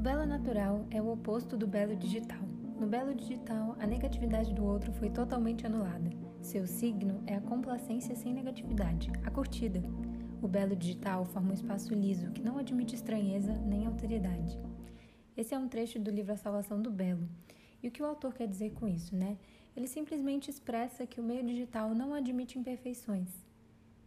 [0.00, 2.40] belo natural é o oposto do belo digital.
[2.78, 6.10] No belo digital, a negatividade do outro foi totalmente anulada.
[6.40, 9.82] Seu signo é a complacência sem negatividade, a curtida.
[10.40, 14.58] O belo digital forma um espaço liso que não admite estranheza nem alteridade.
[15.36, 17.28] Esse é um trecho do livro A Salvação do Belo.
[17.82, 19.36] E o que o autor quer dizer com isso, né?
[19.76, 23.28] Ele simplesmente expressa que o meio digital não admite imperfeições.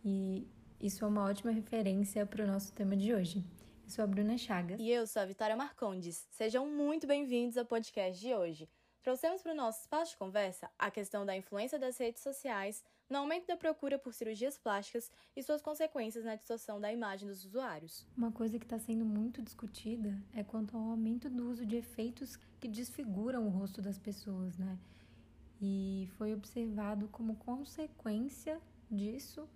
[0.04, 0.48] E
[0.82, 3.46] isso é uma ótima referência para o nosso tema de hoje.
[3.84, 4.80] Eu sou a Bruna Chagas.
[4.80, 6.26] E eu sou a Vitória Marcondes.
[6.32, 8.70] Sejam muito bem-vindos ao podcast de hoje.
[9.04, 13.18] Trouxemos para o nosso espaço de conversa a questão da influência das redes sociais no
[13.18, 18.08] aumento da procura por cirurgias plásticas e suas consequências na distorção da imagem dos usuários.
[18.16, 22.38] Uma coisa que está sendo muito discutida é quanto ao aumento do uso de efeitos
[22.62, 24.80] que desfiguram o rosto das pessoas, né?
[25.62, 29.48] E foi observado como consequência disso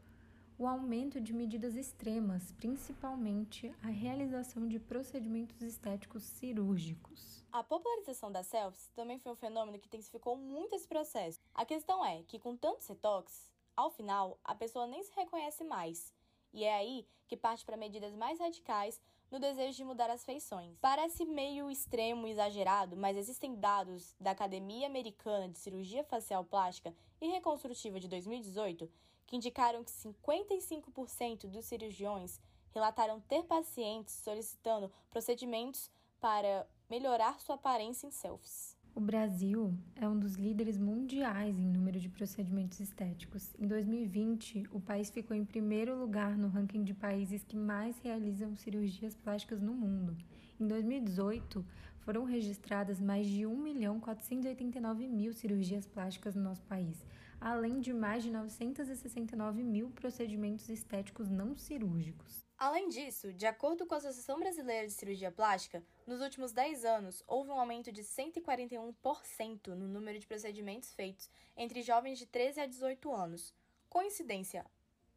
[0.59, 7.45] o aumento de medidas extremas, principalmente a realização de procedimentos estéticos cirúrgicos.
[7.51, 11.39] A popularização das selfies também foi um fenômeno que intensificou muito esse processo.
[11.53, 16.11] A questão é que, com tantos retoques, ao final, a pessoa nem se reconhece mais.
[16.53, 20.77] E é aí que parte para medidas mais radicais no desejo de mudar as feições.
[20.79, 26.95] Parece meio extremo e exagerado, mas existem dados da Academia Americana de Cirurgia Facial Plástica
[27.19, 28.89] e Reconstrutiva de 2018
[29.27, 32.39] que indicaram que 55% dos cirurgiões
[32.73, 38.76] relataram ter pacientes solicitando procedimentos para melhorar sua aparência em selfies.
[38.97, 43.53] O Brasil é um dos líderes mundiais em número de procedimentos estéticos.
[43.59, 48.55] Em 2020, o país ficou em primeiro lugar no ranking de países que mais realizam
[48.55, 50.17] cirurgias plásticas no mundo.
[50.59, 51.63] Em 2018,
[51.99, 57.05] foram registradas mais de 1 milhão 489 mil cirurgias plásticas no nosso país,
[57.39, 62.45] além de mais de 969 mil procedimentos estéticos não cirúrgicos.
[62.57, 67.23] Além disso, de acordo com a Associação Brasileira de Cirurgia Plástica, nos últimos 10 anos
[67.27, 72.65] houve um aumento de 141% no número de procedimentos feitos entre jovens de 13 a
[72.65, 73.53] 18 anos.
[73.87, 74.65] Coincidência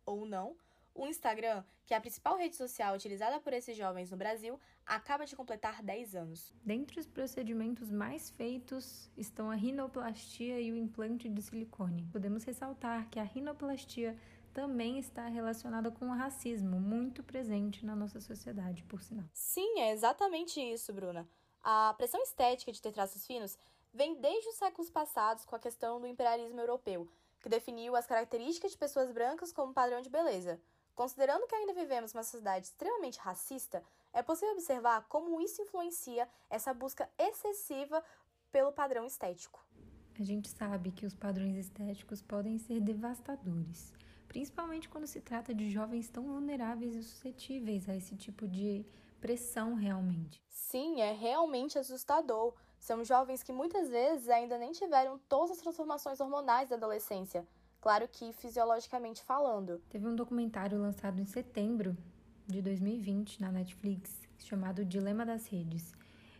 [0.04, 0.54] ou não,
[1.00, 5.24] o Instagram, que é a principal rede social utilizada por esses jovens no Brasil, acaba
[5.24, 6.52] de completar 10 anos.
[6.62, 12.06] Dentre os procedimentos mais feitos estão a rinoplastia e o implante de silicone.
[12.12, 14.14] Podemos ressaltar que a rinoplastia
[14.52, 19.24] também está relacionada com o racismo, muito presente na nossa sociedade, por sinal.
[19.32, 21.26] Sim, é exatamente isso, Bruna.
[21.62, 23.56] A pressão estética de ter traços finos
[23.90, 28.72] vem desde os séculos passados com a questão do imperialismo europeu, que definiu as características
[28.72, 30.60] de pessoas brancas como padrão de beleza.
[31.00, 36.74] Considerando que ainda vivemos uma sociedade extremamente racista, é possível observar como isso influencia essa
[36.74, 38.04] busca excessiva
[38.52, 39.64] pelo padrão estético.
[40.18, 43.94] A gente sabe que os padrões estéticos podem ser devastadores
[44.30, 48.86] principalmente quando se trata de jovens tão vulneráveis e suscetíveis a esse tipo de
[49.20, 50.40] pressão realmente.
[50.48, 52.54] Sim, é realmente assustador.
[52.78, 57.44] São jovens que muitas vezes ainda nem tiveram todas as transformações hormonais da adolescência.
[57.80, 59.80] Claro que fisiologicamente falando.
[59.88, 61.96] Teve um documentário lançado em setembro
[62.46, 65.94] de 2020 na Netflix chamado Dilema das Redes.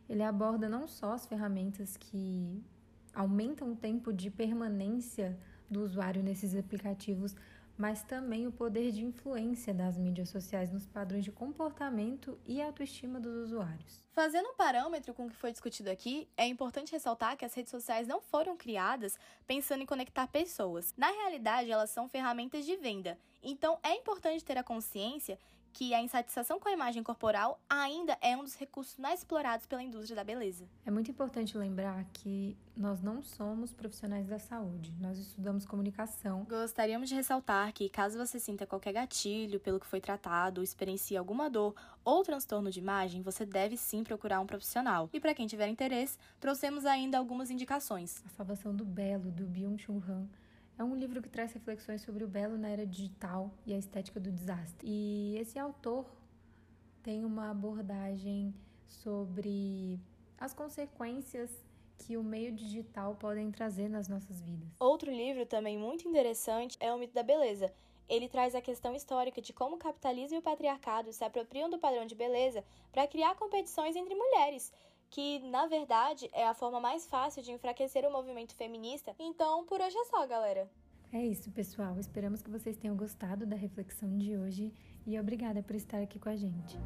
[0.06, 2.62] Ele aborda não só as ferramentas que
[3.14, 5.38] aumentam o tempo de permanência
[5.70, 7.34] do usuário nesses aplicativos,
[7.80, 13.18] mas também o poder de influência das mídias sociais nos padrões de comportamento e autoestima
[13.18, 14.06] dos usuários.
[14.12, 17.70] Fazendo um parâmetro com o que foi discutido aqui, é importante ressaltar que as redes
[17.70, 20.92] sociais não foram criadas pensando em conectar pessoas.
[20.94, 23.18] Na realidade, elas são ferramentas de venda.
[23.42, 25.38] Então, é importante ter a consciência
[25.72, 29.82] que a insatisfação com a imagem corporal ainda é um dos recursos mais explorados pela
[29.82, 30.68] indústria da beleza.
[30.84, 36.46] É muito importante lembrar que nós não somos profissionais da saúde, nós estudamos comunicação.
[36.48, 41.50] Gostaríamos de ressaltar que, caso você sinta qualquer gatilho pelo que foi tratado, experiencie alguma
[41.50, 45.10] dor ou transtorno de imagem, você deve sim procurar um profissional.
[45.12, 48.22] E para quem tiver interesse, trouxemos ainda algumas indicações.
[48.24, 50.26] A Salvação do Belo, do Byung-Chul Han
[50.80, 54.18] é um livro que traz reflexões sobre o belo na era digital e a estética
[54.18, 54.88] do desastre.
[54.88, 56.06] E esse autor
[57.02, 58.54] tem uma abordagem
[58.86, 60.00] sobre
[60.38, 61.50] as consequências
[61.98, 64.70] que o meio digital podem trazer nas nossas vidas.
[64.80, 67.70] Outro livro também muito interessante é O Mito da Beleza.
[68.08, 71.78] Ele traz a questão histórica de como o capitalismo e o patriarcado se apropriam do
[71.78, 74.72] padrão de beleza para criar competições entre mulheres
[75.10, 79.14] que na verdade é a forma mais fácil de enfraquecer o movimento feminista.
[79.18, 80.70] Então, por hoje é só, galera.
[81.12, 81.98] É isso, pessoal.
[81.98, 84.72] Esperamos que vocês tenham gostado da reflexão de hoje
[85.04, 86.78] e obrigada por estar aqui com a gente.